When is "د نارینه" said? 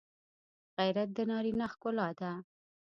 1.17-1.65